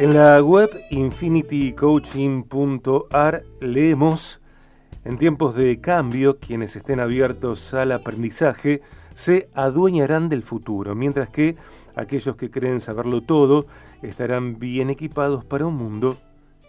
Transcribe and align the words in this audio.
En 0.00 0.14
la 0.14 0.42
web 0.42 0.70
infinitycoaching.ar 0.88 3.44
leemos, 3.60 4.40
en 5.04 5.18
tiempos 5.18 5.54
de 5.54 5.78
cambio, 5.82 6.38
quienes 6.38 6.74
estén 6.74 7.00
abiertos 7.00 7.74
al 7.74 7.92
aprendizaje 7.92 8.80
se 9.12 9.50
adueñarán 9.52 10.30
del 10.30 10.42
futuro, 10.42 10.94
mientras 10.94 11.28
que 11.28 11.56
aquellos 11.94 12.34
que 12.36 12.50
creen 12.50 12.80
saberlo 12.80 13.20
todo 13.20 13.66
estarán 14.00 14.58
bien 14.58 14.88
equipados 14.88 15.44
para 15.44 15.66
un 15.66 15.74
mundo 15.74 16.16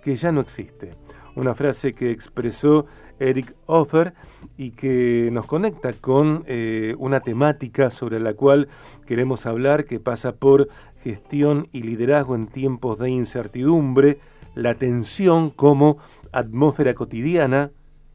que 0.04 0.18
ya 0.18 0.34
no 0.34 0.42
existe. 0.42 0.98
Una 1.38 1.56
frase 1.56 1.94
que 1.94 2.12
expresó 2.12 2.86
Eric 3.22 3.56
Offer 3.68 4.14
y 4.58 4.72
que 4.72 5.30
nos 5.32 5.46
conecta 5.46 5.94
con 5.94 6.44
eh, 6.48 6.96
una 6.98 7.20
temática 7.20 7.92
sobre 7.92 8.20
la 8.20 8.34
cual 8.34 8.68
queremos 9.06 9.46
hablar 9.46 9.86
que 9.86 10.00
pasa 10.00 10.34
por 10.36 10.70
gestión 10.98 11.68
y 11.72 11.84
liderazgo 11.84 12.36
en 12.36 12.48
tiempos 12.48 13.00
de 13.00 13.12
incertidumbre, 13.12 14.20
la 14.56 14.76
tensión 14.76 15.52
como 15.52 15.98
atmósfera 16.32 16.94
cotidiana, 16.96 17.72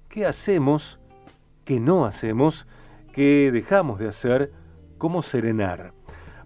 qué 0.09 0.27
hacemos, 0.27 0.99
qué 1.65 1.79
no 1.81 2.05
hacemos, 2.05 2.67
qué 3.13 3.51
dejamos 3.53 3.99
de 3.99 4.09
hacer, 4.09 4.53
cómo 4.99 5.23
serenar. 5.23 5.93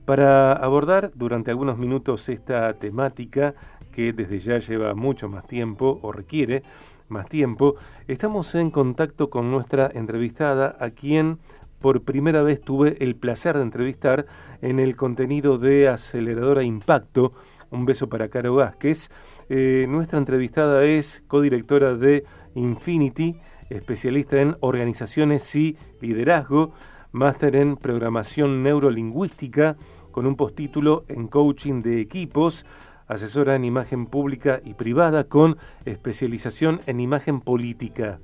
Para 0.04 0.52
abordar 0.52 1.12
durante 1.14 1.50
algunos 1.50 1.78
minutos 1.78 2.28
esta 2.28 2.74
temática 2.74 3.54
que 3.92 4.12
desde 4.12 4.38
ya 4.38 4.58
lleva 4.58 4.94
mucho 4.94 5.28
más 5.28 5.46
tiempo 5.46 5.98
o 6.02 6.12
requiere 6.12 6.62
más 7.10 7.28
tiempo, 7.28 7.74
estamos 8.06 8.54
en 8.54 8.70
contacto 8.70 9.30
con 9.30 9.50
nuestra 9.50 9.90
entrevistada, 9.92 10.76
a 10.78 10.90
quien 10.90 11.38
por 11.80 12.02
primera 12.02 12.42
vez 12.42 12.60
tuve 12.60 12.96
el 13.00 13.16
placer 13.16 13.56
de 13.56 13.62
entrevistar 13.62 14.26
en 14.62 14.78
el 14.78 14.96
contenido 14.96 15.58
de 15.58 15.88
Aceleradora 15.88 16.62
Impacto. 16.62 17.32
Un 17.70 17.84
beso 17.86 18.08
para 18.08 18.28
Caro 18.28 18.54
Vázquez. 18.54 19.10
Eh, 19.48 19.86
nuestra 19.88 20.18
entrevistada 20.18 20.84
es 20.84 21.22
codirectora 21.26 21.94
de 21.94 22.24
Infinity, 22.54 23.36
especialista 23.70 24.40
en 24.40 24.56
organizaciones 24.60 25.54
y 25.56 25.76
liderazgo, 26.00 26.72
máster 27.12 27.56
en 27.56 27.76
programación 27.76 28.62
neurolingüística, 28.62 29.76
con 30.10 30.26
un 30.26 30.36
postítulo 30.36 31.04
en 31.08 31.28
coaching 31.28 31.82
de 31.82 32.00
equipos 32.00 32.66
asesora 33.10 33.56
en 33.56 33.64
imagen 33.64 34.06
pública 34.06 34.60
y 34.64 34.74
privada 34.74 35.24
con 35.24 35.58
especialización 35.84 36.80
en 36.86 37.00
imagen 37.00 37.40
política. 37.40 38.20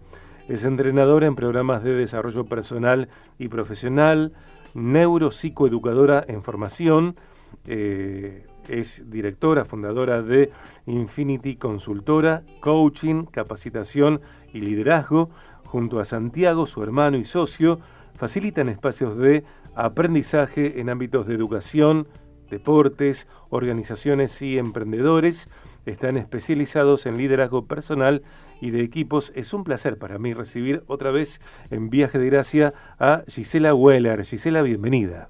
Es 0.49 0.65
entrenadora 0.65 1.27
en 1.27 1.35
programas 1.35 1.83
de 1.83 1.95
desarrollo 1.95 2.45
personal 2.45 3.09
y 3.37 3.49
profesional, 3.49 4.33
neuropsicoeducadora 4.75 6.25
en 6.29 6.45
formación, 6.45 7.17
eh, 7.65 8.47
es 8.69 9.11
directora, 9.11 9.65
fundadora 9.65 10.23
de 10.23 10.53
Infinity 10.87 11.57
Consultora, 11.57 12.45
Coaching, 12.61 13.25
Capacitación 13.25 14.21
y 14.53 14.61
Liderazgo. 14.61 15.31
Junto 15.65 15.99
a 15.99 16.05
Santiago, 16.05 16.69
su 16.69 16.85
hermano 16.85 17.17
y 17.17 17.25
socio, 17.25 17.81
facilitan 18.15 18.69
espacios 18.69 19.17
de 19.17 19.45
aprendizaje 19.75 20.81
en 20.81 20.91
ámbitos 20.91 21.27
de 21.27 21.35
educación, 21.35 22.07
deportes, 22.51 23.27
organizaciones 23.51 24.41
y 24.43 24.59
emprendedores 24.59 25.49
están 25.87 26.17
especializados 26.17 27.07
en 27.07 27.17
liderazgo 27.17 27.67
personal 27.67 28.23
y 28.61 28.71
de 28.71 28.83
equipos. 28.83 29.33
Es 29.37 29.53
un 29.53 29.65
placer 29.65 29.99
para 29.99 30.19
mí 30.19 30.35
recibir 30.35 30.83
otra 30.87 31.11
vez 31.11 31.41
en 31.71 31.91
Viaje 31.91 32.19
de 32.19 32.27
Gracia 32.27 32.75
a 32.99 33.23
Gisela 33.29 33.75
Weller. 33.75 34.25
Gisela, 34.25 34.63
bienvenida. 34.63 35.29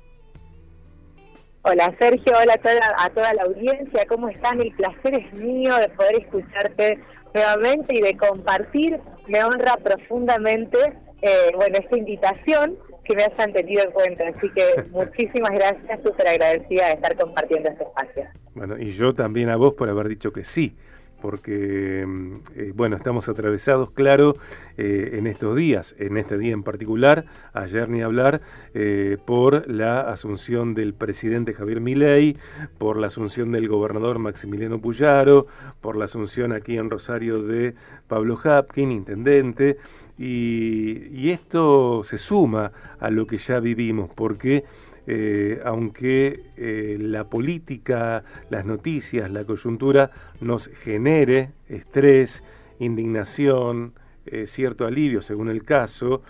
Hola 1.63 1.95
Sergio, 1.99 2.33
hola 2.41 2.55
a 2.55 2.59
toda, 2.59 2.95
a 2.97 3.11
toda 3.11 3.35
la 3.35 3.43
audiencia, 3.43 4.07
¿cómo 4.07 4.29
están? 4.29 4.61
El 4.61 4.71
placer 4.71 5.15
es 5.15 5.33
mío 5.33 5.75
de 5.77 5.89
poder 5.89 6.21
escucharte 6.21 7.01
nuevamente 7.35 7.97
y 7.97 8.01
de 8.01 8.17
compartir. 8.17 9.01
Me 9.27 9.43
honra 9.43 9.77
profundamente 9.77 10.79
eh, 11.23 11.51
bueno, 11.57 11.79
esta 11.79 11.99
invitación 11.99 12.79
que 13.07 13.17
me 13.17 13.25
hayan 13.25 13.53
tenido 13.53 13.85
en 13.85 13.91
cuenta. 13.93 14.25
Así 14.29 14.51
que 14.51 14.85
muchísimas 14.91 15.53
gracias, 15.53 16.01
súper 16.03 16.29
agradecida 16.29 16.89
de 16.89 16.93
estar 16.95 17.17
compartiendo 17.17 17.71
este 17.71 17.85
espacio. 17.85 18.25
Bueno, 18.55 18.79
y 18.79 18.91
yo 18.91 19.15
también 19.15 19.49
a 19.51 19.57
vos 19.57 19.75
por 19.75 19.89
haber 19.89 20.09
dicho 20.09 20.33
que 20.33 20.45
sí 20.45 20.75
porque, 21.21 22.05
mm, 22.07 22.35
eh, 22.55 22.73
bueno, 22.75 22.97
estamos 22.97 23.29
atravesados, 23.29 23.91
claro, 23.91 24.37
eh, 24.77 25.11
en 25.15 25.27
estos 25.27 25.57
días, 25.57 25.95
en 25.99 26.17
este 26.19 26.39
día 26.39 26.53
en 26.53 26.63
particular, 26.63 27.25
ayer 27.53 27.89
ni 27.89 28.03
hablar, 28.03 28.43
eh, 28.75 29.17
por 29.25 29.69
la 29.71 30.03
asunción 30.03 30.75
del 30.75 30.95
presidente 30.95 31.55
Javier 31.55 31.81
Milei, 31.81 32.37
por 32.79 32.97
la 32.97 33.09
asunción 33.09 33.53
del 33.53 33.69
gobernador 33.69 34.19
Maximiliano 34.19 34.81
Puyaro, 34.81 35.47
por 35.81 35.97
la 35.97 36.05
asunción 36.05 36.53
aquí 36.53 36.77
en 36.77 36.91
Rosario 36.91 37.43
de 37.43 37.75
Pablo 38.09 38.39
Hapkin, 38.43 38.93
intendente, 38.93 39.79
y, 40.19 41.31
esto 41.31 42.03
se 42.05 42.19
suma 42.19 42.73
a 42.99 43.11
lo 43.11 43.27
que 43.27 43.39
ya 43.39 43.61
vivimos, 43.61 44.11
porque 44.15 44.65
eh, 45.07 45.61
aunque 45.65 46.43
eh, 46.57 46.97
la 47.01 47.29
política, 47.29 48.25
las 48.51 48.65
noticias, 48.65 49.31
la 49.31 49.45
coyuntura 49.45 50.11
nos 50.41 50.69
genere 50.69 51.53
estrés, 51.69 52.43
indignación, 52.79 53.95
eh, 54.27 54.47
cierto 54.47 54.87
alivio 54.87 55.23
según 55.23 55.49
el 55.49 55.65
caso, 55.65 56.23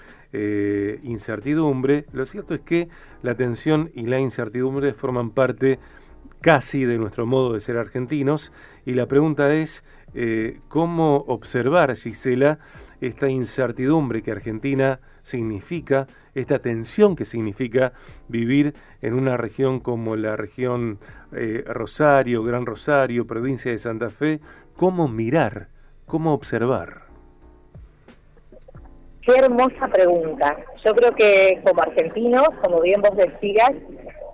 incertidumbre, 1.03 2.05
lo 2.13 2.27
cierto 2.27 2.53
es 2.53 2.61
que 2.61 2.91
la 3.23 3.37
tensión 3.37 3.91
y 3.95 4.05
la 4.05 4.21
incertidumbre 4.21 4.93
forman 4.93 5.31
parte 5.31 5.79
casi 6.41 6.85
de 6.85 6.99
nuestro 6.99 7.27
modo 7.27 7.53
de 7.53 7.61
ser 7.61 7.77
argentinos 7.77 8.53
y 8.85 8.95
la 8.95 9.07
pregunta 9.07 9.53
es 9.55 9.85
cómo 10.69 11.17
observar, 11.27 11.95
Gisela, 11.95 12.59
esta 13.01 13.29
incertidumbre 13.29 14.23
que 14.23 14.31
Argentina 14.31 15.01
significa, 15.23 16.07
esta 16.35 16.61
tensión 16.61 17.17
que 17.17 17.25
significa 17.25 17.93
vivir 18.29 18.75
en 19.03 19.15
una 19.15 19.37
región 19.37 19.81
como 19.81 20.17
la 20.17 20.37
región 20.37 20.99
eh, 21.33 21.65
Rosario, 21.67 22.45
Gran 22.45 22.65
Rosario, 22.65 23.27
provincia 23.27 23.73
de 23.73 23.79
Santa 23.79 24.11
Fe, 24.11 24.41
cómo 24.77 25.09
mirar, 25.09 25.69
cómo 26.07 26.33
observar. 26.33 27.07
Qué 29.23 29.35
hermosa 29.37 29.89
pregunta. 29.93 30.57
Yo 30.85 30.95
creo 30.95 31.13
que 31.17 31.61
como 31.67 31.83
argentinos, 31.83 32.49
como 32.63 32.81
bien 32.81 33.03
vos 33.03 33.17
decías, 33.17 33.73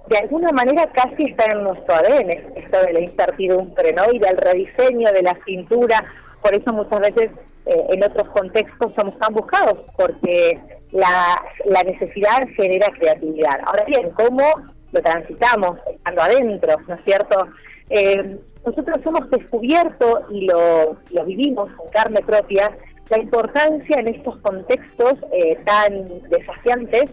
de 0.08 0.18
alguna 0.18 0.50
manera 0.52 0.86
casi 0.92 1.24
está 1.24 1.44
en 1.52 1.62
nuestro 1.62 1.94
ADN 1.94 2.30
esto 2.56 2.80
de 2.86 2.92
la 2.92 3.00
incertidumbre, 3.00 3.92
¿no? 3.92 4.04
Y 4.12 4.18
del 4.18 4.36
rediseño 4.36 5.10
de 5.12 5.22
la 5.22 5.38
cintura. 5.44 6.04
Por 6.40 6.54
eso 6.54 6.72
muchas 6.72 7.00
veces 7.00 7.30
eh, 7.66 7.86
en 7.90 8.04
otros 8.04 8.28
contextos 8.30 8.92
somos 8.96 9.18
tan 9.18 9.32
buscados, 9.32 9.78
porque 9.96 10.58
la, 10.90 11.40
la 11.66 11.82
necesidad 11.84 12.46
genera 12.56 12.88
creatividad. 12.98 13.60
Ahora 13.64 13.84
bien, 13.84 14.10
¿cómo 14.10 14.44
lo 14.90 15.00
transitamos 15.00 15.78
estando 15.90 16.22
adentro, 16.22 16.76
¿no 16.88 16.94
es 16.94 17.04
cierto? 17.04 17.46
Eh, 17.90 18.38
nosotros 18.64 18.98
hemos 19.04 19.30
descubierto 19.30 20.26
y 20.30 20.46
lo, 20.46 20.96
lo 21.10 21.24
vivimos 21.24 21.70
en 21.82 21.90
carne 21.90 22.20
propia 22.22 22.70
la 23.08 23.19
importancia 23.19 23.98
en 23.98 24.08
estos 24.08 24.38
contextos 24.38 25.14
eh, 25.32 25.56
tan 25.66 26.22
desafiantes 26.30 27.10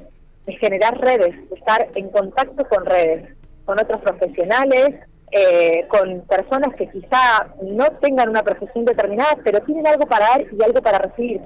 de 0.50 0.58
generar 0.58 1.00
redes, 1.00 1.36
de 1.50 1.56
estar 1.56 1.88
en 1.96 2.10
contacto 2.10 2.68
con 2.68 2.86
redes, 2.86 3.36
con 3.66 3.80
otros 3.80 4.02
profesionales, 4.02 4.96
eh, 5.32 5.86
con 5.90 6.22
personas 6.22 6.76
que 6.76 6.90
quizá 6.90 7.54
no 7.62 7.86
tengan 8.02 8.30
una 8.30 8.42
profesión 8.42 8.84
determinada, 8.84 9.38
pero 9.44 9.62
tienen 9.62 9.86
algo 9.86 10.08
para 10.08 10.26
dar 10.30 10.42
y 10.42 10.64
algo 10.64 10.82
para 10.82 10.98
recibir. 10.98 11.42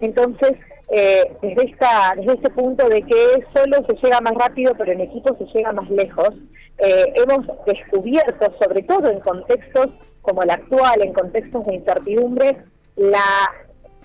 Entonces, 0.00 0.52
eh, 0.90 1.36
desde, 1.40 1.70
esta, 1.70 2.14
desde 2.16 2.34
este 2.34 2.50
punto 2.50 2.88
de 2.88 3.02
que 3.02 3.44
solo 3.54 3.86
se 3.88 3.96
llega 4.02 4.20
más 4.20 4.34
rápido, 4.34 4.74
pero 4.76 4.90
en 4.90 5.02
equipo 5.02 5.36
se 5.36 5.44
llega 5.56 5.70
más 5.72 5.88
lejos, 5.88 6.30
eh, 6.78 7.12
hemos 7.14 7.46
descubierto, 7.64 8.52
sobre 8.60 8.82
todo 8.82 9.08
en 9.08 9.20
contextos 9.20 9.88
como 10.22 10.42
el 10.42 10.50
actual, 10.50 11.00
en 11.02 11.12
contextos 11.12 11.64
de 11.66 11.76
incertidumbre, 11.76 12.56
la 12.96 13.52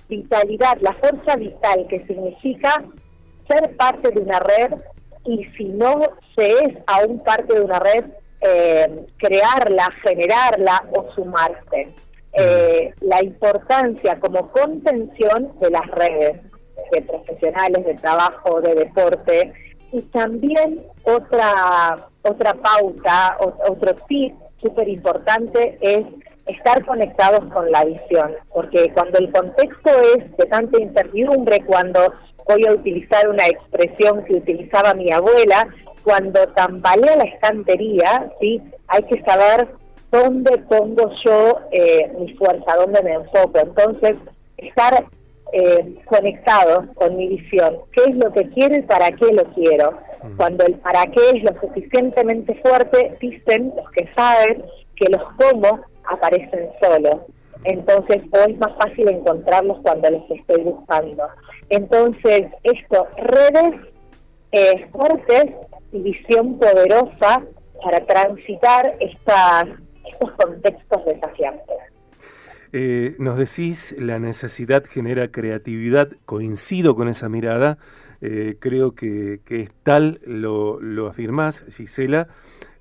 vitalidad, 0.07 0.77
la 0.81 0.93
fuerza 0.93 1.37
vital 1.37 1.87
que 1.89 2.05
significa 2.05 2.83
ser 3.47 3.75
parte 3.77 4.11
de 4.11 4.21
una 4.21 4.39
red 4.39 4.73
y 5.25 5.45
si 5.57 5.65
no 5.65 6.01
se 6.35 6.49
es 6.49 6.77
aún 6.87 7.19
parte 7.23 7.53
de 7.53 7.61
una 7.61 7.79
red, 7.79 8.05
eh, 8.41 9.05
crearla, 9.17 9.89
generarla 10.03 10.83
o 10.95 11.11
sumarse. 11.13 11.93
Eh, 12.33 12.93
la 13.01 13.23
importancia 13.23 14.19
como 14.19 14.51
contención 14.51 15.53
de 15.59 15.69
las 15.69 15.87
redes 15.91 16.41
de 16.91 17.01
profesionales 17.03 17.85
de 17.85 17.93
trabajo, 17.95 18.59
de 18.61 18.73
deporte 18.73 19.53
y 19.91 20.01
también 20.03 20.83
otra 21.03 22.09
otra 22.23 22.53
pauta, 22.53 23.37
otro 23.39 23.95
tip 24.07 24.33
súper 24.61 24.87
importante 24.87 25.77
es 25.81 26.05
estar 26.45 26.85
conectados 26.85 27.51
con 27.53 27.69
la 27.71 27.85
visión, 27.85 28.33
porque 28.53 28.91
cuando 28.93 29.19
el 29.19 29.31
contexto 29.31 29.89
es 30.17 30.37
de 30.37 30.45
tanta 30.45 30.81
incertidumbre, 30.81 31.63
cuando 31.65 32.13
voy 32.47 32.65
a 32.67 32.73
utilizar 32.73 33.27
una 33.27 33.47
expresión 33.47 34.23
que 34.25 34.35
utilizaba 34.35 34.93
mi 34.93 35.11
abuela, 35.11 35.67
cuando 36.03 36.45
tambalea 36.47 37.15
la 37.15 37.23
estantería, 37.23 38.31
¿sí? 38.39 38.61
hay 38.87 39.03
que 39.03 39.21
saber 39.23 39.67
dónde 40.11 40.57
pongo 40.69 41.09
yo 41.25 41.59
eh, 41.71 42.11
mi 42.19 42.33
fuerza, 42.35 42.75
dónde 42.77 43.01
me 43.01 43.13
enfoco. 43.13 43.59
Entonces, 43.59 44.17
estar 44.57 45.05
eh, 45.53 45.95
conectados 46.05 46.85
con 46.95 47.15
mi 47.15 47.27
visión, 47.27 47.77
qué 47.91 48.03
es 48.09 48.15
lo 48.17 48.31
que 48.31 48.49
quiero 48.49 48.75
y 48.75 48.81
para 48.81 49.11
qué 49.11 49.31
lo 49.33 49.43
quiero. 49.53 49.97
Cuando 50.37 50.65
el 50.65 50.75
para 50.75 51.05
qué 51.07 51.19
es 51.35 51.43
lo 51.43 51.59
suficientemente 51.59 52.55
fuerte, 52.61 53.17
dicen 53.19 53.73
los 53.75 53.89
que 53.91 54.07
saben 54.15 54.63
que 54.95 55.09
los 55.09 55.21
cómo 55.37 55.81
aparecen 56.09 56.69
solos. 56.81 57.17
Entonces, 57.65 58.21
hoy 58.31 58.53
es 58.53 58.59
más 58.59 58.75
fácil 58.77 59.09
encontrarlos 59.09 59.79
cuando 59.83 60.09
los 60.09 60.29
estoy 60.29 60.63
buscando. 60.63 61.23
Entonces, 61.69 62.47
esto, 62.63 63.07
redes 63.17 63.81
eh, 64.51 64.87
fuertes 64.91 65.45
y 65.91 65.99
visión 66.01 66.59
poderosa 66.59 67.43
para 67.83 68.05
transitar 68.05 68.95
estas, 68.99 69.65
estos 70.05 70.31
contextos 70.31 71.05
desafiantes. 71.05 71.77
Eh, 72.75 73.15
nos 73.19 73.37
decís, 73.37 73.95
la 73.99 74.17
necesidad 74.17 74.83
genera 74.83 75.29
creatividad, 75.29 76.09
coincido 76.25 76.95
con 76.95 77.07
esa 77.07 77.29
mirada, 77.29 77.77
eh, 78.19 78.55
creo 78.59 78.95
que, 78.95 79.41
es 79.47 79.71
tal, 79.83 80.19
lo, 80.25 80.81
lo 80.81 81.07
afirmás, 81.07 81.65
Gisela, 81.69 82.29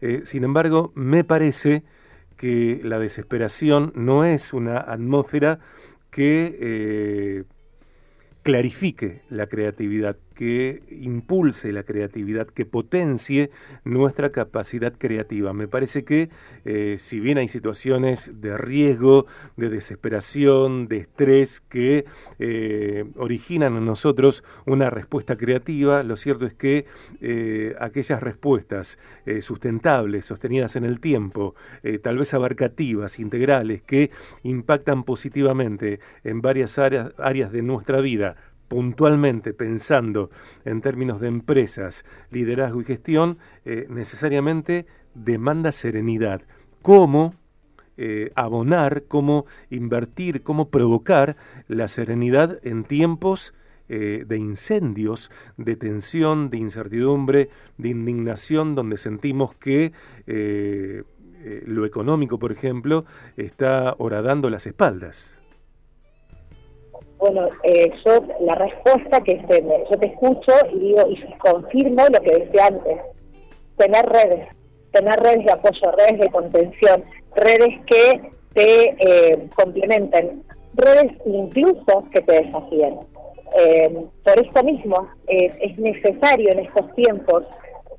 eh, 0.01 0.23
sin 0.25 0.45
embargo, 0.45 0.93
me 0.95 1.25
parece 1.25 1.83
que 2.43 2.81
la 2.83 2.99
desesperación 2.99 3.93
no 3.95 4.25
es 4.25 4.53
una 4.53 4.79
atmósfera 4.79 5.61
que 6.11 7.45
clarifique 8.43 9.23
la 9.31 9.47
creatividad, 9.47 10.17
que 10.33 10.83
impulse 10.91 11.73
la 11.73 11.83
creatividad, 11.83 12.47
que 12.47 12.65
potencie 12.65 13.51
nuestra 13.85 14.33
capacidad 14.33 14.93
creativa. 14.97 15.53
Me 15.53 15.69
parece 15.69 16.05
que 16.05 16.31
eh, 16.65 16.97
si 16.99 17.21
bien 17.21 17.39
hay 17.39 17.49
situaciones 17.49 18.41
de 18.41 18.57
riesgo, 18.57 19.27
de 19.57 19.69
desesperación, 19.69 20.89
de 20.89 20.99
estrés 20.99 21.61
que 21.61 22.05
eh, 22.39 23.05
originan 23.17 23.77
en 23.77 23.85
nosotros 23.85 24.45
una 24.67 24.91
respuesta 24.91 25.37
creativa, 25.37 26.03
lo 26.03 26.17
cierto 26.17 26.47
es 26.47 26.55
que 26.55 26.87
eh, 27.21 27.75
aquellas 27.81 28.23
respuestas 28.23 28.99
sustentables, 29.41 30.27
sostenidas 30.27 30.77
en 30.77 30.85
el 30.85 31.01
tiempo, 31.01 31.55
tal 32.03 32.19
vez 32.19 32.35
abarcativas, 32.35 33.19
integrales, 33.19 33.83
que 33.83 34.11
impactan 34.43 35.05
positivamente 35.05 36.01
en 36.25 36.43
varias 36.43 36.79
áreas, 36.79 37.13
áreas 37.19 37.53
de 37.53 37.63
nuestra 37.63 38.01
vida, 38.01 38.37
puntualmente 38.73 39.53
pensando 39.53 40.31
en 40.65 40.81
términos 40.81 41.21
de 41.21 41.29
empresas, 41.29 42.07
liderazgo 42.31 42.81
y 42.81 42.85
gestión, 42.85 43.37
eh, 43.67 43.85
necesariamente 43.91 44.87
demanda 45.13 45.73
serenidad. 45.73 46.41
¿Cómo 46.81 47.35
eh, 47.99 48.33
abonar, 48.35 49.05
cómo 49.09 49.45
invertir, 49.69 50.43
cómo 50.43 50.71
provocar 50.71 51.37
la 51.69 51.87
serenidad 51.87 52.61
en 52.63 52.85
tiempos 52.85 53.53
eh, 53.91 54.25
de 54.27 54.39
incendios, 54.39 55.31
de 55.59 55.77
tensión, 55.77 56.49
de 56.49 56.57
incertidumbre, 56.57 57.51
de 57.77 57.91
indignación, 57.91 58.75
donde 58.75 58.97
sentimos 58.97 59.55
que 59.55 59.93
lo 61.67 61.85
económico, 61.85 62.39
por 62.39 62.53
ejemplo, 62.53 63.05
está 63.37 63.95
horadando 63.99 64.49
las 64.49 64.67
espaldas? 64.67 65.42
Bueno, 67.23 67.51
eh, 67.63 67.89
yo 68.05 68.25
la 68.41 68.57
respuesta 68.57 69.21
que 69.21 69.35
este, 69.35 69.63
yo 69.63 69.97
te 69.97 70.09
escucho 70.09 70.53
y 70.73 70.79
digo 70.81 71.07
y 71.09 71.23
confirmo 71.39 72.05
lo 72.13 72.21
que 72.21 72.37
decía 72.37 72.67
antes, 72.67 72.99
tener 73.77 74.05
redes, 74.07 74.49
tener 74.91 75.21
redes 75.21 75.45
de 75.47 75.53
apoyo, 75.53 75.93
redes 75.99 76.19
de 76.19 76.31
contención, 76.33 77.05
redes 77.37 77.79
que 77.87 78.33
te 78.55 78.97
eh, 78.99 79.49
complementen, 79.55 80.43
redes 80.75 81.13
incluso 81.25 82.01
que 82.13 82.23
te 82.23 82.43
desafíen. 82.43 82.99
Eh, 83.57 84.05
por 84.25 84.45
esto 84.45 84.65
mismo 84.65 85.09
es 85.29 85.79
necesario 85.79 86.51
en 86.51 86.59
estos 86.59 86.93
tiempos, 86.97 87.45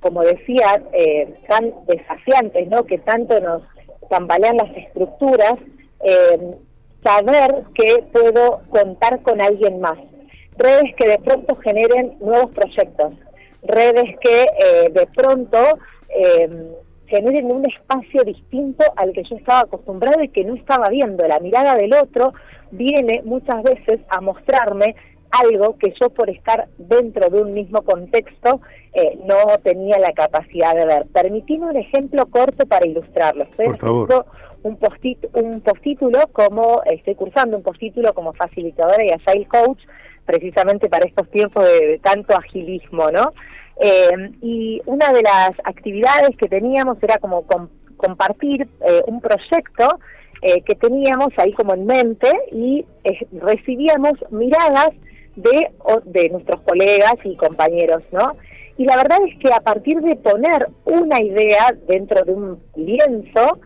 como 0.01 0.21
decía, 0.23 0.83
tan 1.47 1.73
desafiantes, 1.87 2.67
¿no? 2.67 2.83
que 2.83 2.97
tanto 2.97 3.39
nos 3.39 3.63
tambalean 4.09 4.57
las 4.57 4.75
estructuras, 4.75 5.55
saber 7.03 7.63
que 7.75 8.03
puedo 8.11 8.61
contar 8.69 9.21
con 9.21 9.41
alguien 9.41 9.79
más. 9.79 9.97
Redes 10.57 10.95
que 10.95 11.07
de 11.07 11.19
pronto 11.19 11.55
generen 11.57 12.17
nuevos 12.19 12.51
proyectos, 12.51 13.13
redes 13.63 14.17
que 14.21 14.43
eh, 14.43 14.89
de 14.91 15.07
pronto 15.07 15.57
eh, 16.09 16.49
generen 17.07 17.51
un 17.51 17.65
espacio 17.69 18.23
distinto 18.23 18.85
al 18.95 19.13
que 19.13 19.23
yo 19.23 19.35
estaba 19.35 19.61
acostumbrado 19.61 20.21
y 20.23 20.29
que 20.29 20.43
no 20.43 20.55
estaba 20.55 20.89
viendo. 20.89 21.25
La 21.27 21.39
mirada 21.39 21.75
del 21.75 21.93
otro 21.93 22.33
viene 22.71 23.21
muchas 23.25 23.63
veces 23.63 23.99
a 24.09 24.21
mostrarme 24.21 24.95
algo 25.31 25.77
que 25.79 25.93
yo 25.99 26.09
por 26.11 26.29
estar 26.29 26.67
dentro 26.77 27.29
de 27.29 27.41
un 27.41 27.53
mismo 27.53 27.81
contexto 27.81 28.61
eh, 28.93 29.17
no 29.25 29.57
tenía 29.63 29.97
la 29.97 30.13
capacidad 30.13 30.75
de 30.75 30.85
ver. 30.85 31.07
Permitime 31.07 31.65
un 31.65 31.77
ejemplo 31.77 32.27
corto 32.27 32.67
para 32.67 32.85
ilustrarlo. 32.85 33.45
por 33.57 33.77
favor 33.77 34.25
un, 34.63 34.77
un 35.33 35.61
postítulo 35.61 36.19
como, 36.31 36.81
estoy 36.85 37.15
cursando 37.15 37.57
un 37.57 37.63
postítulo 37.63 38.13
como 38.13 38.33
facilitadora 38.33 39.03
y 39.05 39.11
agile 39.11 39.47
coach, 39.47 39.79
precisamente 40.25 40.89
para 40.89 41.05
estos 41.05 41.29
tiempos 41.29 41.65
de, 41.65 41.99
tanto 42.01 42.35
agilismo, 42.35 43.11
¿no? 43.11 43.33
Eh, 43.79 44.31
y 44.41 44.81
una 44.85 45.11
de 45.11 45.23
las 45.23 45.51
actividades 45.63 46.37
que 46.37 46.47
teníamos 46.47 46.97
era 47.01 47.17
como 47.17 47.45
compartir 47.97 48.67
eh, 48.85 49.01
un 49.07 49.19
proyecto 49.19 49.99
eh, 50.41 50.61
que 50.61 50.75
teníamos 50.75 51.29
ahí 51.37 51.53
como 51.53 51.73
en 51.73 51.85
mente 51.85 52.29
y 52.51 52.85
recibíamos 53.41 54.13
miradas 54.29 54.91
de, 55.35 55.71
de 56.05 56.29
nuestros 56.29 56.61
colegas 56.61 57.15
y 57.23 57.35
compañeros, 57.35 58.03
¿no? 58.11 58.35
Y 58.77 58.85
la 58.85 58.97
verdad 58.97 59.19
es 59.27 59.37
que 59.39 59.53
a 59.53 59.59
partir 59.59 60.01
de 60.01 60.15
poner 60.15 60.67
una 60.85 61.21
idea 61.21 61.75
dentro 61.87 62.23
de 62.23 62.33
un 62.33 62.59
lienzo, 62.75 63.59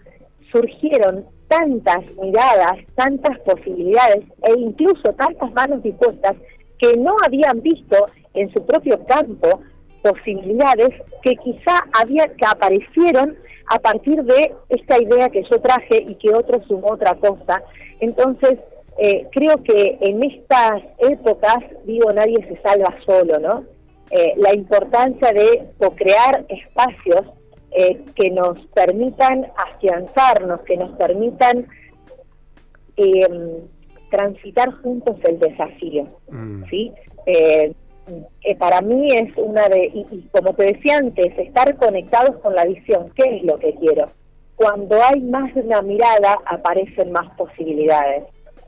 surgieron 0.51 1.25
tantas 1.47 2.03
miradas, 2.21 2.77
tantas 2.95 3.39
posibilidades 3.39 4.25
e 4.43 4.59
incluso 4.59 5.13
tantas 5.17 5.51
manos 5.53 5.81
dispuestas 5.83 6.35
que 6.77 6.95
no 6.97 7.15
habían 7.25 7.61
visto 7.61 8.07
en 8.33 8.51
su 8.53 8.65
propio 8.65 8.99
campo 9.05 9.61
posibilidades 10.01 10.89
que 11.21 11.35
quizá 11.37 11.85
había 11.93 12.27
que 12.27 12.45
aparecieron 12.45 13.35
a 13.67 13.79
partir 13.79 14.23
de 14.23 14.53
esta 14.69 15.01
idea 15.01 15.29
que 15.29 15.43
yo 15.43 15.59
traje 15.59 16.05
y 16.07 16.15
que 16.15 16.33
otro 16.33 16.61
sumó 16.67 16.91
otra 16.91 17.15
cosa. 17.15 17.61
Entonces, 17.99 18.61
eh, 18.97 19.27
creo 19.31 19.61
que 19.63 19.97
en 20.01 20.23
estas 20.23 20.83
épocas, 20.99 21.57
digo, 21.85 22.11
nadie 22.13 22.37
se 22.47 22.61
salva 22.61 22.95
solo, 23.05 23.39
¿no? 23.39 23.65
Eh, 24.09 24.33
la 24.37 24.53
importancia 24.53 25.33
de 25.33 25.67
crear 25.97 26.45
espacios 26.47 27.23
eh, 27.71 28.03
que 28.15 28.29
nos 28.31 28.57
permitan 28.67 29.45
afianzarnos, 29.55 30.61
que 30.61 30.77
nos 30.77 30.97
permitan 30.97 31.67
eh, 32.95 33.61
transitar 34.09 34.71
juntos 34.81 35.17
el 35.23 35.39
desafío. 35.39 36.07
Mm. 36.29 36.63
¿sí? 36.69 36.91
Eh, 37.25 37.73
para 38.57 38.81
mí 38.81 39.07
es 39.11 39.35
una 39.37 39.67
de, 39.67 39.91
y, 39.93 40.21
como 40.31 40.53
te 40.53 40.73
decía 40.73 40.97
antes, 40.97 41.37
estar 41.37 41.75
conectados 41.75 42.37
con 42.37 42.55
la 42.55 42.65
visión, 42.65 43.11
¿qué 43.15 43.37
es 43.37 43.43
lo 43.43 43.59
que 43.59 43.75
quiero? 43.75 44.09
Cuando 44.55 44.97
hay 45.03 45.21
más 45.21 45.53
de 45.53 45.61
una 45.61 45.81
mirada, 45.81 46.37
aparecen 46.45 47.11
más 47.11 47.29
posibilidades. 47.37 48.23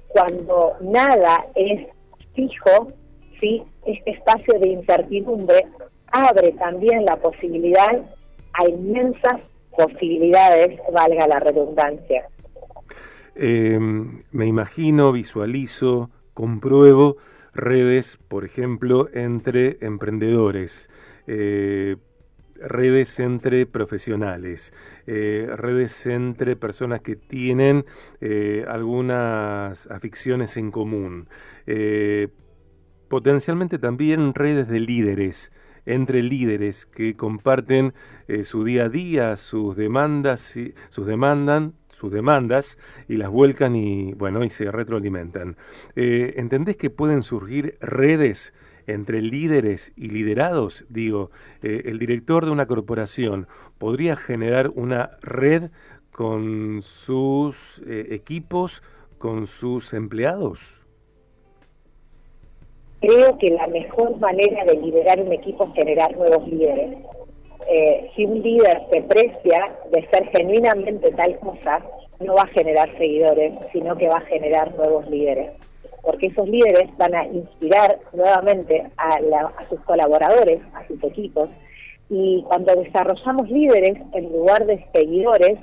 Cuando 0.10 0.76
nada 0.82 1.48
es 1.56 1.88
fijo, 2.34 2.92
¿sí? 3.40 3.64
este 3.86 4.12
espacio 4.12 4.60
de 4.60 4.70
incertidumbre 4.70 5.66
abre 6.12 6.52
también 6.54 7.06
la 7.06 7.16
posibilidad 7.16 8.04
hay 8.54 8.74
inmensas 8.74 9.42
posibilidades, 9.76 10.80
valga 10.92 11.28
la 11.28 11.40
redundancia. 11.40 12.28
Em, 13.36 14.24
me 14.32 14.48
imagino, 14.48 15.12
visualizo, 15.12 16.10
compruebo 16.34 17.18
redes, 17.54 18.18
por 18.28 18.46
ejemplo, 18.46 19.10
entre 19.14 19.78
emprendedores, 19.82 20.90
eh, 21.28 21.98
redes 22.62 23.20
entre 23.20 23.66
profesionales, 23.66 24.74
eh, 25.08 25.48
redes 25.56 26.06
entre 26.06 26.56
personas 26.56 27.02
que 27.02 27.16
tienen 27.16 27.86
eh, 28.20 28.66
algunas 28.68 29.88
aficiones 29.88 30.58
en 30.58 30.72
común, 30.72 31.30
potencialmente 33.08 33.80
también 33.80 34.34
redes 34.34 34.68
de 34.68 34.80
líderes 34.80 35.52
entre 35.90 36.24
líderes 36.24 36.86
que 36.86 37.16
comparten 37.16 37.94
eh, 38.28 38.44
su 38.44 38.64
día 38.64 38.86
a 38.86 38.90
día, 38.90 39.36
sus 39.36 39.76
demandas, 39.76 40.56
y, 40.56 40.74
sus 40.90 41.06
demandan, 41.08 41.74
sus 41.90 42.12
demandas 42.12 42.78
y 43.08 43.18
las 43.18 43.30
vuelcan 43.30 43.76
y 43.76 44.14
bueno 44.14 44.44
y 44.44 44.50
se 44.50 44.72
retroalimentan. 44.72 45.58
Eh, 45.96 46.36
¿Entendés 46.38 46.78
que 46.78 46.90
pueden 46.90 47.24
surgir 47.24 47.78
redes? 47.82 48.54
entre 48.88 49.22
líderes 49.22 49.94
y 49.96 50.10
liderados, 50.10 50.86
digo, 50.90 51.30
eh, 51.62 51.84
el 51.86 52.00
director 52.00 52.46
de 52.46 52.52
una 52.52 52.66
corporación 52.66 53.48
podría 53.78 54.16
generar 54.16 54.72
una 54.74 55.12
red 55.22 55.70
con 56.12 56.82
sus 56.82 57.84
eh, 57.86 58.08
equipos, 58.12 58.82
con 59.20 59.46
sus 59.46 59.94
empleados? 59.94 60.86
Creo 63.02 63.38
que 63.38 63.50
la 63.52 63.68
mejor 63.68 64.18
manera 64.20 64.66
de 64.66 64.76
liderar 64.76 65.22
un 65.22 65.32
equipo 65.32 65.66
es 65.66 65.74
generar 65.74 66.16
nuevos 66.18 66.48
líderes. 66.48 66.98
Eh, 67.70 68.10
si 68.16 68.26
un 68.26 68.42
líder 68.42 68.82
se 68.92 69.02
precia 69.04 69.74
de 69.92 70.08
ser 70.10 70.28
genuinamente 70.30 71.12
tal 71.12 71.38
cosa, 71.40 71.82
no 72.20 72.36
va 72.36 72.42
a 72.42 72.48
generar 72.48 72.90
seguidores, 72.98 73.54
sino 73.72 73.96
que 73.98 74.10
va 74.10 74.18
a 74.18 74.22
generar 74.22 74.76
nuevos 74.76 75.10
líderes. 75.10 75.52
Porque 76.02 76.28
esos 76.28 76.50
líderes 76.50 76.90
van 76.98 77.16
a 77.16 77.26
inspirar 77.26 78.00
nuevamente 78.12 78.86
a, 78.98 79.16
a 79.16 79.70
sus 79.70 79.80
colaboradores, 79.82 80.60
a 80.74 80.86
sus 80.88 81.02
equipos. 81.04 81.50
Y 82.10 82.44
cuando 82.48 82.76
desarrollamos 82.76 83.50
líderes 83.50 83.98
en 84.14 84.32
lugar 84.32 84.66
de 84.66 84.86
seguidores, 84.92 85.60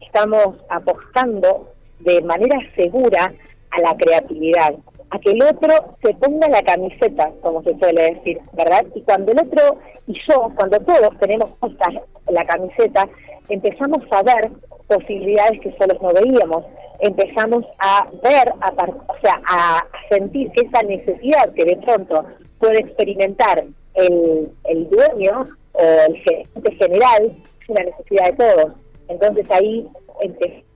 estamos 0.00 0.56
apostando 0.68 1.68
de 2.00 2.22
manera 2.22 2.58
segura 2.74 3.32
a 3.70 3.80
la 3.80 3.96
creatividad, 3.96 4.74
a 5.12 5.18
que 5.18 5.30
el 5.30 5.42
otro 5.42 5.96
se 6.02 6.14
ponga 6.14 6.48
la 6.48 6.62
camiseta, 6.62 7.30
como 7.42 7.62
se 7.62 7.78
suele 7.78 8.14
decir, 8.14 8.40
¿verdad? 8.54 8.86
Y 8.94 9.02
cuando 9.02 9.32
el 9.32 9.40
otro 9.40 9.78
y 10.06 10.14
yo, 10.26 10.50
cuando 10.56 10.78
todos 10.80 11.10
tenemos 11.20 11.50
puesta 11.60 11.90
la 12.30 12.44
camiseta, 12.46 13.06
empezamos 13.50 14.00
a 14.10 14.22
ver 14.22 14.50
posibilidades 14.88 15.60
que 15.60 15.76
solo 15.78 15.98
no 16.00 16.12
veíamos, 16.14 16.64
empezamos 17.00 17.64
a 17.78 18.08
ver, 18.22 18.54
a, 18.60 18.70
o 18.70 19.20
sea, 19.22 19.40
a 19.46 19.86
sentir 20.08 20.50
que 20.52 20.66
esa 20.66 20.82
necesidad 20.82 21.52
que 21.52 21.66
de 21.66 21.76
pronto 21.76 22.24
puede 22.58 22.78
experimentar 22.78 23.64
el, 23.94 24.50
el 24.64 24.88
dueño 24.88 25.46
o 25.74 25.82
el 26.08 26.16
gerente 26.22 26.74
general 26.76 27.36
es 27.60 27.68
una 27.68 27.84
necesidad 27.84 28.32
de 28.32 28.32
todos. 28.32 28.72
Entonces 29.08 29.44
ahí 29.50 29.86
empezamos 30.22 30.71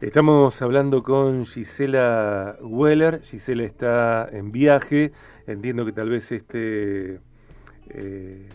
Estamos 0.00 0.62
hablando 0.62 1.02
con 1.02 1.44
Gisela 1.44 2.56
Weller. 2.60 3.20
Gisela 3.24 3.64
está 3.64 4.28
en 4.30 4.52
viaje. 4.52 5.10
Entiendo 5.48 5.84
que 5.84 5.90
tal 5.90 6.08
vez 6.08 6.30
este 6.30 7.18
eh, 7.88 8.48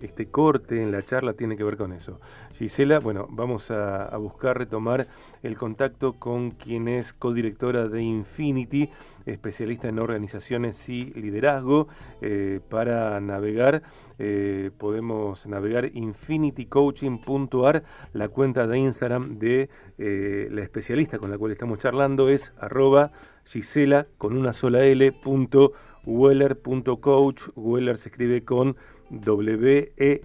este 0.00 0.28
corte 0.28 0.82
en 0.82 0.92
la 0.92 1.02
charla 1.02 1.34
tiene 1.34 1.56
que 1.56 1.64
ver 1.64 1.76
con 1.76 1.92
eso. 1.92 2.20
Gisela, 2.52 2.98
bueno, 2.98 3.26
vamos 3.30 3.70
a, 3.70 4.16
buscar 4.18 4.58
retomar 4.58 5.08
el 5.42 5.56
contacto 5.56 6.14
con 6.14 6.50
quien 6.50 6.88
es 6.88 7.12
codirectora 7.12 7.88
de 7.88 8.02
Infinity, 8.02 8.90
especialista 9.26 9.88
en 9.88 9.98
organizaciones 9.98 10.88
y 10.88 11.12
liderazgo. 11.14 11.88
Eh, 12.20 12.60
para 12.68 13.20
navegar, 13.20 13.82
eh, 14.18 14.70
podemos 14.76 15.46
navegar 15.46 15.90
infinitycoaching.ar. 15.94 17.84
La 18.12 18.28
cuenta 18.28 18.66
de 18.66 18.78
Instagram 18.78 19.38
de 19.38 19.68
eh, 19.98 20.48
la 20.50 20.62
especialista 20.62 21.18
con 21.18 21.30
la 21.30 21.38
cual 21.38 21.52
estamos 21.52 21.78
charlando 21.78 22.28
es 22.28 22.52
arroba 22.58 23.12
Gisela 23.44 24.06
con 24.18 24.36
una 24.36 24.52
sola 24.52 24.84
L 24.84 25.12
punto 25.12 25.72
Weller.coach. 26.04 27.48
Weller 27.54 27.96
se 27.96 28.08
escribe 28.08 28.44
con 28.44 28.76
W-E-L-E-R. 29.10 30.20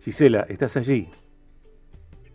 Gisela, 0.00 0.46
¿estás 0.48 0.76
allí? 0.76 1.08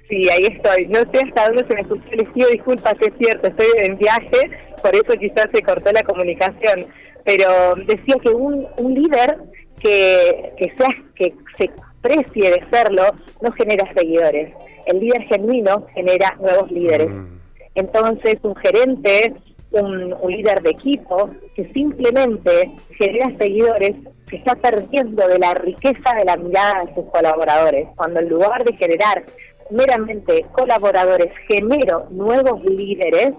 Sí, 0.10 0.30
ahí 0.30 0.46
estoy. 0.46 0.88
No 0.88 1.00
sé 1.12 1.20
hasta 1.26 1.48
dónde 1.48 1.66
se 1.68 1.74
me 1.76 1.82
escuchó. 1.82 2.04
Les 2.12 2.30
pido 2.30 2.50
disculpas, 2.50 2.96
es 3.00 3.14
cierto, 3.18 3.48
estoy 3.48 3.68
en 3.78 3.98
viaje, 3.98 4.52
por 4.82 4.94
eso 4.94 5.18
quizás 5.20 5.48
se 5.54 5.62
cortó 5.62 5.92
la 5.92 6.04
comunicación. 6.04 6.88
Pero 7.24 7.76
decía 7.88 8.16
que 8.22 8.30
un, 8.30 8.68
un 8.78 8.94
líder 8.94 9.38
que, 9.80 10.54
que, 10.58 10.74
sea, 10.78 10.90
que 11.16 11.34
se 11.58 11.72
precie 12.02 12.52
de 12.52 12.64
serlo 12.70 13.04
no 13.42 13.52
genera 13.54 13.92
seguidores. 13.94 14.54
El 14.86 15.00
líder 15.00 15.24
genuino 15.24 15.88
genera 15.94 16.38
nuevos 16.40 16.70
líderes. 16.70 17.10
Mm. 17.10 17.40
Entonces, 17.76 18.36
un 18.44 18.56
gerente, 18.58 19.34
un, 19.82 20.16
líder 20.28 20.62
de 20.62 20.72
equipo 20.72 21.30
que 21.56 21.66
simplemente 21.74 22.72
genera 22.98 23.36
seguidores 23.38 23.96
se 24.30 24.38
está 24.38 24.56
perdiendo 24.56 25.28
de 25.28 25.40
la 25.40 25.54
riqueza 25.54 26.14
de 26.18 26.26
la 26.26 26.38
mirada 26.38 26.86
de 26.86 26.96
sus 26.96 27.06
colaboradores, 27.12 27.88
cuando 27.96 28.20
en 28.20 28.30
lugar 28.30 28.64
de 28.64 28.76
generar 28.78 29.24
meramente 29.70 30.46
colaboradores, 30.52 31.32
genero 31.48 32.08
nuevos 32.10 32.64
líderes, 32.64 33.34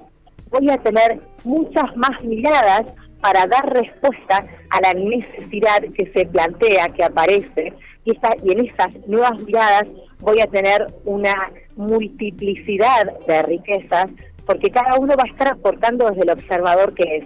voy 0.51 0.71
a 0.71 0.79
tener 0.79 1.21
muchas 1.45 1.97
más 1.97 2.23
miradas 2.23 2.85
para 3.21 3.47
dar 3.47 3.73
respuesta 3.73 4.47
a 4.71 4.81
la 4.81 4.95
necesidad 4.95 5.81
que 5.97 6.11
se 6.13 6.27
plantea, 6.27 6.91
que 6.91 7.05
aparece, 7.05 7.73
y, 8.05 8.13
y 8.43 8.53
en 8.53 8.67
esas 8.67 8.95
nuevas 9.07 9.39
miradas 9.41 9.85
voy 10.21 10.41
a 10.41 10.47
tener 10.47 10.87
una 11.05 11.51
multiplicidad 11.77 13.19
de 13.27 13.43
riquezas, 13.43 14.07
porque 14.47 14.71
cada 14.71 14.97
uno 14.99 15.15
va 15.17 15.25
a 15.25 15.31
estar 15.31 15.49
aportando 15.49 16.09
desde 16.09 16.23
el 16.23 16.31
observador 16.31 16.95
que 16.95 17.17
es 17.17 17.25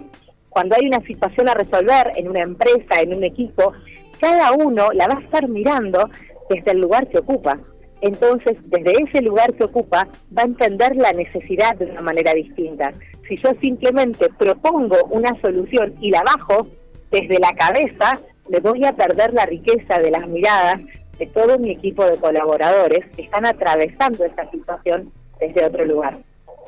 cuando 0.49 0.75
hay 0.75 0.87
una 0.87 1.01
situación 1.05 1.47
a 1.47 1.53
resolver 1.53 2.11
en 2.15 2.27
una 2.27 2.41
empresa, 2.41 3.01
en 3.01 3.13
un 3.13 3.23
equipo, 3.23 3.73
cada 4.19 4.51
uno 4.51 4.89
la 4.93 5.07
va 5.07 5.15
a 5.15 5.21
estar 5.21 5.47
mirando 5.47 6.09
desde 6.49 6.71
el 6.71 6.79
lugar 6.79 7.07
que 7.07 7.19
ocupa. 7.19 7.59
Entonces, 8.01 8.57
desde 8.65 8.93
ese 9.03 9.21
lugar 9.21 9.53
que 9.53 9.65
ocupa, 9.65 10.07
va 10.35 10.41
a 10.41 10.45
entender 10.45 10.95
la 10.95 11.13
necesidad 11.13 11.75
de 11.75 11.85
una 11.85 12.01
manera 12.01 12.33
distinta. 12.33 12.93
Si 13.27 13.37
yo 13.37 13.51
simplemente 13.61 14.29
propongo 14.37 14.97
una 15.11 15.39
solución 15.41 15.95
y 16.01 16.09
la 16.09 16.23
bajo 16.23 16.67
desde 17.11 17.39
la 17.39 17.53
cabeza, 17.53 18.19
le 18.49 18.59
voy 18.59 18.85
a 18.85 18.93
perder 18.93 19.33
la 19.33 19.45
riqueza 19.45 19.99
de 19.99 20.11
las 20.11 20.27
miradas 20.27 20.81
de 21.19 21.27
todo 21.27 21.59
mi 21.59 21.71
equipo 21.71 22.05
de 22.05 22.17
colaboradores 22.17 23.05
que 23.15 23.23
están 23.23 23.45
atravesando 23.45 24.25
esta 24.25 24.49
situación 24.49 25.11
desde 25.39 25.65
otro 25.65 25.85
lugar. 25.85 26.17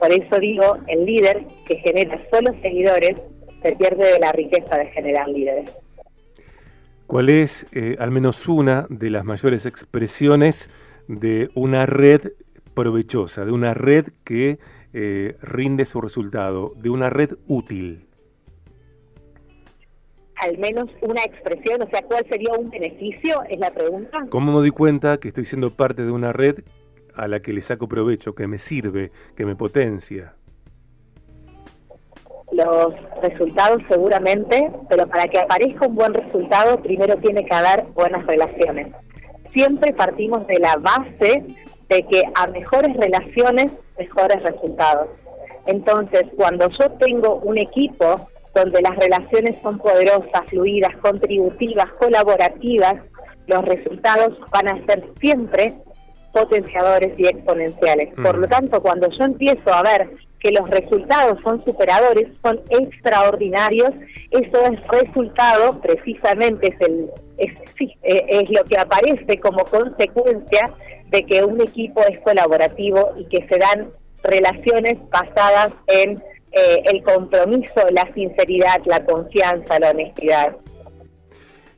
Por 0.01 0.11
eso 0.11 0.39
digo, 0.39 0.79
el 0.87 1.05
líder 1.05 1.45
que 1.67 1.75
genera 1.75 2.19
solo 2.31 2.55
seguidores 2.63 3.21
se 3.61 3.75
pierde 3.75 4.13
de 4.13 4.17
la 4.17 4.31
riqueza 4.31 4.75
de 4.75 4.87
generar 4.87 5.27
líderes. 5.29 5.69
¿Cuál 7.05 7.29
es 7.29 7.67
eh, 7.71 7.97
al 7.99 8.09
menos 8.09 8.47
una 8.47 8.87
de 8.89 9.11
las 9.11 9.23
mayores 9.25 9.67
expresiones 9.67 10.71
de 11.07 11.51
una 11.53 11.85
red 11.85 12.31
provechosa, 12.73 13.45
de 13.45 13.51
una 13.51 13.75
red 13.75 14.07
que 14.23 14.57
eh, 14.91 15.35
rinde 15.39 15.85
su 15.85 16.01
resultado, 16.01 16.73
de 16.77 16.89
una 16.89 17.11
red 17.11 17.35
útil? 17.45 18.07
Al 20.37 20.57
menos 20.57 20.89
una 21.01 21.21
expresión, 21.21 21.83
o 21.83 21.89
sea, 21.91 22.01
¿cuál 22.01 22.25
sería 22.27 22.53
un 22.57 22.71
beneficio? 22.71 23.43
Es 23.47 23.59
la 23.59 23.71
pregunta. 23.71 24.25
¿Cómo 24.31 24.51
me 24.51 24.57
doy 24.57 24.71
cuenta 24.71 25.19
que 25.19 25.27
estoy 25.27 25.45
siendo 25.45 25.69
parte 25.69 26.03
de 26.03 26.11
una 26.11 26.33
red 26.33 26.63
a 27.15 27.27
la 27.27 27.41
que 27.41 27.53
le 27.53 27.61
saco 27.61 27.87
provecho, 27.87 28.35
que 28.35 28.47
me 28.47 28.57
sirve, 28.57 29.11
que 29.35 29.45
me 29.45 29.55
potencia? 29.55 30.35
los 32.51 32.93
resultados 33.21 33.81
seguramente, 33.89 34.71
pero 34.89 35.07
para 35.07 35.27
que 35.27 35.39
aparezca 35.39 35.87
un 35.87 35.95
buen 35.95 36.13
resultado 36.13 36.81
primero 36.81 37.15
tiene 37.17 37.45
que 37.45 37.53
haber 37.53 37.85
buenas 37.93 38.25
relaciones. 38.27 38.93
Siempre 39.53 39.93
partimos 39.93 40.45
de 40.47 40.59
la 40.59 40.75
base 40.77 41.45
de 41.89 42.03
que 42.07 42.23
a 42.35 42.47
mejores 42.47 42.95
relaciones, 42.97 43.71
mejores 43.97 44.41
resultados. 44.43 45.07
Entonces, 45.65 46.23
cuando 46.35 46.69
yo 46.69 46.91
tengo 46.91 47.35
un 47.43 47.57
equipo 47.57 48.27
donde 48.53 48.81
las 48.81 48.97
relaciones 48.97 49.55
son 49.61 49.77
poderosas, 49.77 50.43
fluidas, 50.49 50.95
contributivas, 50.97 51.87
colaborativas, 51.99 52.95
los 53.47 53.63
resultados 53.65 54.37
van 54.51 54.67
a 54.69 54.85
ser 54.85 55.05
siempre 55.19 55.73
potenciadores 56.31 57.17
y 57.17 57.27
exponenciales. 57.27 58.13
Por 58.15 58.37
lo 58.37 58.47
tanto, 58.47 58.81
cuando 58.81 59.09
yo 59.09 59.25
empiezo 59.25 59.73
a 59.73 59.83
ver 59.83 60.09
que 60.39 60.51
los 60.51 60.69
resultados 60.69 61.37
son 61.43 61.63
superadores, 61.63 62.27
son 62.41 62.59
extraordinarios, 62.69 63.91
eso 64.31 64.65
es 64.65 64.79
resultado, 64.87 65.79
precisamente 65.81 66.69
es, 66.73 66.81
el, 66.81 67.09
es, 67.37 67.51
eh, 67.79 68.25
es 68.27 68.49
lo 68.49 68.63
que 68.63 68.77
aparece 68.77 69.39
como 69.39 69.63
consecuencia 69.65 70.73
de 71.09 71.23
que 71.23 71.43
un 71.43 71.61
equipo 71.61 72.01
es 72.09 72.19
colaborativo 72.21 73.13
y 73.17 73.25
que 73.25 73.47
se 73.47 73.59
dan 73.59 73.91
relaciones 74.23 74.97
basadas 75.09 75.73
en 75.87 76.23
eh, 76.53 76.83
el 76.85 77.03
compromiso, 77.03 77.81
la 77.91 78.11
sinceridad, 78.13 78.81
la 78.85 79.05
confianza, 79.05 79.79
la 79.79 79.91
honestidad. 79.91 80.57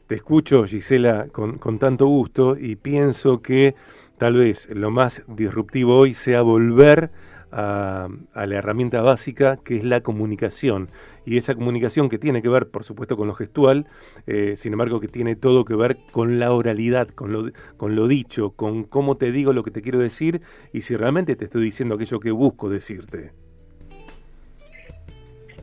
Te 0.07 0.15
escucho, 0.15 0.63
Gisela, 0.65 1.27
con, 1.31 1.57
con 1.57 1.79
tanto 1.79 2.07
gusto 2.07 2.55
y 2.57 2.75
pienso 2.75 3.41
que 3.41 3.75
tal 4.23 4.35
vez 4.35 4.69
lo 4.69 4.89
más 4.89 5.21
disruptivo 5.27 5.97
hoy 5.97 6.13
sea 6.13 6.41
volver 6.43 7.09
a, 7.51 8.07
la 8.33 8.55
herramienta 8.55 9.01
básica 9.01 9.59
que 9.61 9.75
es 9.75 9.83
la 9.83 9.99
comunicación. 9.99 10.87
Y 11.25 11.35
esa 11.35 11.55
comunicación 11.55 12.07
que 12.07 12.17
tiene 12.17 12.41
que 12.41 12.47
ver, 12.47 12.69
por 12.69 12.85
supuesto, 12.85 13.17
con 13.17 13.27
lo 13.27 13.33
gestual, 13.33 13.85
eh, 14.25 14.53
sin 14.55 14.71
embargo, 14.71 15.01
que 15.01 15.09
tiene 15.09 15.35
todo 15.35 15.65
que 15.65 15.75
ver 15.75 15.97
con 16.13 16.39
la 16.39 16.53
oralidad, 16.53 17.09
con 17.09 17.33
lo, 17.33 17.51
con 17.75 17.97
lo 17.97 18.07
dicho, 18.07 18.51
con 18.51 18.85
cómo 18.85 19.17
te 19.17 19.33
digo 19.33 19.51
lo 19.51 19.61
que 19.61 19.71
te 19.71 19.81
quiero 19.81 19.99
decir 19.99 20.39
y 20.71 20.83
si 20.83 20.95
realmente 20.95 21.35
te 21.35 21.43
estoy 21.43 21.65
diciendo 21.65 21.95
aquello 21.95 22.21
que 22.21 22.31
busco 22.31 22.69
decirte. 22.69 23.33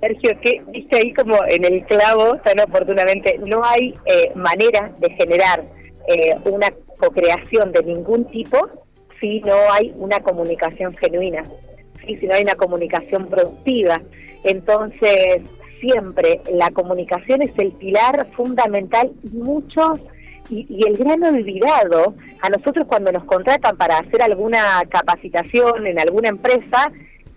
Sergio, 0.03 0.39
que 0.43 0.63
viste 0.71 0.99
ahí 0.99 1.15
como 1.15 1.39
en 1.49 1.65
el 1.65 1.87
clavo 1.87 2.37
tan 2.45 2.61
oportunamente, 2.61 3.39
no 3.39 3.65
hay 3.65 3.95
eh, 4.05 4.33
manera 4.35 4.95
de 4.99 5.09
generar 5.13 5.65
eh, 6.09 6.37
una 6.45 6.69
co-creación 7.01 7.73
de 7.73 7.83
ningún 7.83 8.25
tipo 8.27 8.59
si 9.21 9.41
no 9.41 9.55
hay 9.73 9.93
una 9.97 10.21
comunicación 10.21 10.97
genuina, 10.97 11.45
si 12.07 12.15
no 12.27 12.35
hay 12.35 12.43
una 12.43 12.55
comunicación 12.55 13.29
productiva. 13.29 14.01
Entonces, 14.45 15.43
siempre 15.81 16.41
la 16.53 16.71
comunicación 16.71 17.43
es 17.43 17.53
el 17.59 17.73
pilar 17.73 18.29
fundamental 18.37 19.11
y 19.23 19.37
muchos 19.37 20.01
y, 20.49 20.67
el 20.87 20.97
gran 20.97 21.23
olvidado 21.23 22.15
a 22.41 22.49
nosotros 22.49 22.87
cuando 22.87 23.13
nos 23.13 23.25
contratan 23.25 23.77
para 23.77 23.99
hacer 23.99 24.23
alguna 24.23 24.83
capacitación 24.89 25.87
en 25.87 25.99
alguna 25.99 26.29
empresa 26.29 26.91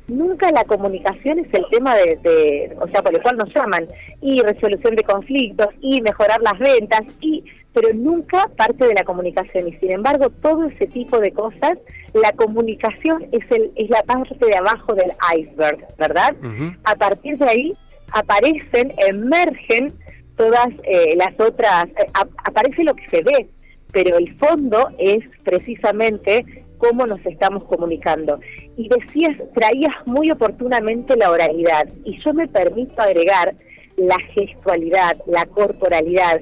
nunca 0.08 0.52
la 0.52 0.64
comunicación 0.66 1.40
es 1.40 1.54
el 1.54 1.66
tema 1.72 1.96
de, 1.96 2.76
o 2.80 2.88
sea 2.88 3.02
por 3.02 3.14
el 3.14 3.22
cual 3.22 3.38
nos 3.38 3.54
llaman 3.54 3.88
y 4.22 4.42
resolución 4.42 4.96
de 4.96 5.04
conflictos 5.04 5.68
y 5.82 6.02
mejorar 6.02 6.42
las 6.42 6.60
ventas 6.60 7.02
y 7.22 7.44
pero 7.74 7.94
nunca 7.94 8.50
parte 8.56 8.88
de 8.88 8.94
la 8.94 9.04
comunicación 9.04 9.68
y 9.68 9.74
sin 9.78 9.92
embargo 9.92 10.30
todo 10.42 10.66
ese 10.66 10.88
tipo 10.88 11.20
de 11.20 11.32
cosas 11.32 11.78
la 12.14 12.32
comunicación 12.34 13.26
es 13.32 13.44
el 13.52 13.72
es 13.76 13.90
la 13.90 14.04
parte 14.04 14.36
de 14.40 14.56
abajo 14.56 14.94
del 14.94 15.12
iceberg 15.38 15.86
verdad 15.98 16.36
a 16.84 16.96
partir 16.96 17.38
de 17.38 17.46
ahí 17.46 17.74
aparecen 18.12 18.94
emergen 18.98 19.94
todas 20.36 20.70
eh, 20.84 21.16
las 21.16 21.34
otras 21.40 21.88
eh, 21.88 22.08
aparece 22.46 22.84
lo 22.84 22.96
que 22.96 23.10
se 23.10 23.24
ve 23.24 23.50
pero 23.92 24.18
el 24.18 24.36
fondo 24.38 24.90
es 24.98 25.24
precisamente 25.44 26.46
cómo 26.84 27.06
nos 27.06 27.26
estamos 27.26 27.64
comunicando. 27.64 28.40
Y 28.76 28.90
decías, 28.90 29.38
traías 29.54 29.96
muy 30.06 30.32
oportunamente 30.32 31.16
la 31.16 31.32
oralidad, 31.32 31.88
y 32.04 32.20
yo 32.20 32.34
me 32.34 32.48
permito 32.48 33.02
agregar 33.02 33.56
la 33.96 34.18
gestualidad, 34.34 35.16
la 35.28 35.46
corporalidad. 35.46 36.42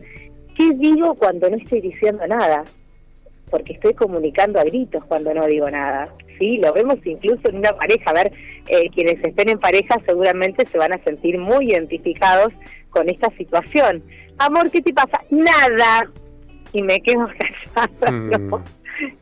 ¿Qué 0.62 0.76
digo 0.76 1.16
cuando 1.16 1.50
no 1.50 1.58
estoy 1.58 1.82
diciendo 1.82 2.26
nada? 2.28 2.66
Porque 3.50 3.74
estoy 3.74 3.96
comunicando 3.96 4.60
a 4.60 4.64
gritos 4.64 5.04
cuando 5.06 5.34
no 5.34 5.48
digo 5.48 5.68
nada. 5.72 6.14
Sí, 6.38 6.58
lo 6.58 6.72
vemos 6.72 7.00
incluso 7.04 7.50
en 7.50 7.58
una 7.58 7.76
pareja. 7.76 8.12
A 8.12 8.14
ver, 8.14 8.32
eh, 8.68 8.90
quienes 8.94 9.24
estén 9.24 9.50
en 9.50 9.60
pareja 9.60 9.96
seguramente 10.06 10.68
se 10.68 10.78
van 10.78 10.94
a 10.94 11.04
sentir 11.04 11.40
muy 11.40 11.72
identificados 11.72 12.54
con 12.92 13.10
esta 13.10 13.32
situación. 13.38 14.04
Amor, 14.38 14.70
¿qué 14.70 14.82
te 14.82 14.94
pasa? 14.94 15.24
Nada. 15.32 16.12
Y 16.74 16.84
me 16.84 17.02
quedo 17.02 17.28
callada. 17.74 18.12
Mm 18.12 18.64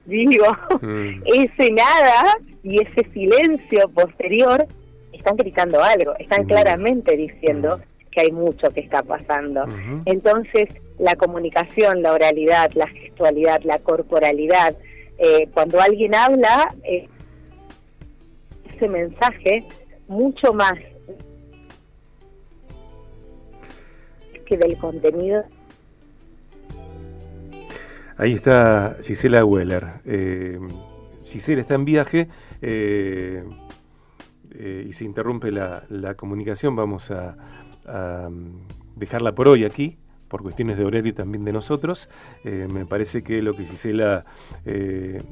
digo, 0.05 0.45
mm. 0.81 1.21
ese 1.25 1.71
nada 1.71 2.37
y 2.63 2.81
ese 2.81 3.09
silencio 3.13 3.87
posterior 3.89 4.67
están 5.13 5.37
gritando 5.37 5.81
algo, 5.81 6.13
están 6.19 6.45
claramente 6.45 7.15
diciendo 7.15 7.77
mm. 7.77 8.09
que 8.11 8.21
hay 8.21 8.31
mucho 8.31 8.69
que 8.71 8.81
está 8.81 9.03
pasando. 9.03 9.65
Entonces, 10.05 10.69
la 10.99 11.15
comunicación, 11.15 12.03
la 12.03 12.13
oralidad, 12.13 12.71
la 12.75 12.87
gestualidad, 12.87 13.61
la 13.63 13.79
corporalidad, 13.79 14.75
eh, 15.17 15.47
cuando 15.53 15.81
alguien 15.81 16.13
habla, 16.13 16.75
eh, 16.83 17.07
ese 18.75 18.87
mensaje 18.87 19.65
mucho 20.07 20.53
más 20.53 20.73
que 24.45 24.57
del 24.57 24.77
contenido 24.77 25.43
Ahí 28.17 28.33
está 28.33 28.97
Gisela 29.01 29.45
Weller. 29.45 29.85
Eh, 30.03 30.59
Gisela 31.23 31.61
está 31.61 31.75
en 31.75 31.85
viaje 31.85 32.27
y 32.61 33.45
se 34.91 35.05
interrumpe 35.05 35.51
la, 35.51 36.15
comunicación. 36.17 36.75
Vamos 36.75 37.11
a, 37.11 37.37
mm, 38.29 38.97
dejarla 38.97 39.33
por 39.35 39.47
hoy 39.47 39.63
aquí 39.63 39.97
por 40.29 40.43
cuestiones 40.43 40.77
de 40.77 40.85
horario 40.85 41.09
y 41.09 41.13
también 41.13 41.43
de 41.43 41.51
nosotros. 41.51 42.09
me 42.43 42.85
parece 42.85 43.23
que 43.23 43.41
lo 43.41 43.53
que 43.53 43.65
Gisela 43.65 44.25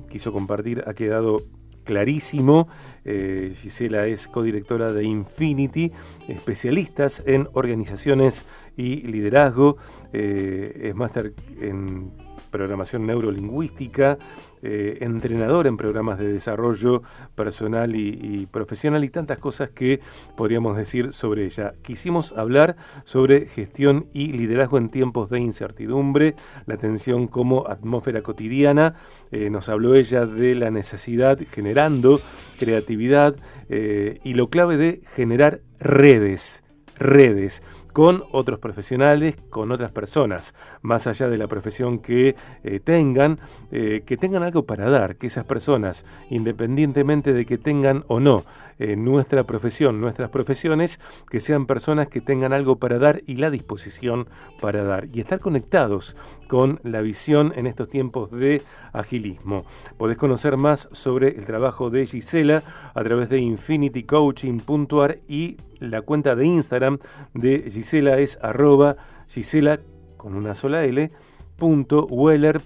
quiso 0.10 0.34
compartir 0.34 0.84
ha 0.86 0.94
quedado 0.94 1.44
clarísimo. 1.84 2.68
Gisela 3.06 4.08
es 4.08 4.28
codirectora 4.28 4.92
de 4.92 5.06
Infinity, 5.06 5.92
especialistas 6.28 7.24
en 7.26 7.48
organizaciones 7.54 8.46
y 8.76 9.08
liderazgo. 9.08 9.78
es 10.12 10.96
máster 10.96 11.34
en 11.62 12.12
programación 12.52 13.06
neurolingüística, 13.06 14.18
eh, 14.62 14.98
entrenador 15.02 15.68
en 15.68 15.78
programas 15.78 16.20
de 16.20 16.32
desarrollo 16.32 17.04
personal 17.36 17.96
y, 17.96 18.48
profesional 18.52 19.04
y 19.04 19.10
tantas 19.10 19.38
cosas 19.38 19.70
que 19.70 20.00
podríamos 20.36 20.78
decir 20.78 21.14
sobre 21.14 21.46
ella. 21.46 21.74
Quisimos 21.82 22.34
hablar 22.34 22.76
sobre 23.04 23.46
gestión 23.46 24.08
y 24.14 24.32
liderazgo 24.32 24.78
en 24.78 24.90
tiempos 24.90 25.30
de 25.30 25.40
incertidumbre, 25.40 26.36
la 26.66 26.76
atención 26.76 27.28
como 27.28 27.68
atmósfera 27.68 28.22
cotidiana. 28.22 28.96
Eh, 29.32 29.50
nos 29.50 29.70
habló 29.70 29.96
ella 29.96 30.26
de 30.26 30.56
la 30.56 30.72
necesidad 30.72 31.40
generando 31.50 32.20
creatividad 32.60 33.36
eh, 33.70 34.20
y 34.24 34.34
lo 34.34 34.50
clave 34.50 34.78
de 34.78 35.02
generar 35.14 35.62
redes 35.80 36.64
redes 37.00 37.62
con 37.98 38.26
otros 38.32 38.60
profesionales, 38.60 39.38
con 39.50 39.72
otras 39.72 39.90
personas, 39.90 40.54
más 40.84 41.08
allá 41.08 41.30
de 41.30 41.38
la 41.40 41.48
profesión 41.48 41.98
que 41.98 42.36
eh, 42.64 42.80
tengan, 42.80 43.40
eh, 43.72 44.04
que 44.06 44.18
tengan 44.18 44.44
algo 44.44 44.68
para 44.68 44.88
dar, 44.92 45.16
que 45.16 45.26
esas 45.26 45.46
personas, 45.46 46.06
independientemente 46.30 47.34
de 47.34 47.48
que 47.48 47.58
tengan 47.58 48.04
o 48.08 48.20
no 48.20 48.44
eh, 48.78 48.96
nuestra 48.96 49.46
profesión, 49.46 50.00
nuestras 50.00 50.30
profesiones, 50.30 51.00
que 51.28 51.40
sean 51.40 51.66
personas 51.66 52.08
que 52.08 52.22
tengan 52.22 52.54
algo 52.54 52.76
para 52.76 53.00
dar 53.00 53.24
y 53.26 53.38
la 53.38 53.50
disposición 53.50 54.30
para 54.62 54.84
dar, 54.84 55.08
y 55.12 55.20
estar 55.20 55.40
conectados 55.40 56.16
con 56.48 56.80
la 56.84 57.02
visión 57.02 57.52
en 57.56 57.66
estos 57.66 57.90
tiempos 57.90 58.30
de 58.30 58.62
agilismo. 58.94 59.66
Podés 59.98 60.18
conocer 60.18 60.56
más 60.56 60.88
sobre 60.92 61.30
el 61.30 61.48
trabajo 61.48 61.90
de 61.90 62.06
Gisela 62.06 62.62
a 62.94 63.04
través 63.04 63.30
de 63.30 63.40
infinitycoaching.ar 63.40 65.18
y 65.28 65.58
la 65.80 66.02
cuenta 66.02 66.36
de 66.36 66.46
Instagram 66.46 67.00
de 67.34 67.70
Gisela 67.70 68.20
es 68.20 68.40
arroba 68.42 68.98
Gisela 69.28 69.80
con 70.18 70.36
una 70.36 70.56
sola 70.56 70.84
L 70.84 71.10
punto 71.58 72.06
Weller 72.06 72.62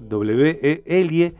W-E-L-E-R. 0.00 1.36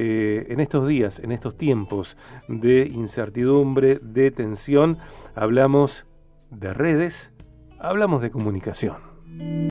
Eh, 0.00 0.46
en 0.48 0.60
estos 0.60 0.86
días, 0.86 1.18
en 1.18 1.32
estos 1.32 1.56
tiempos 1.56 2.16
de 2.48 2.86
incertidumbre, 2.86 3.98
de 4.00 4.30
tensión, 4.30 4.98
hablamos 5.34 6.06
de 6.50 6.72
redes, 6.72 7.34
hablamos 7.78 8.22
de 8.22 8.30
comunicación. 8.30 8.96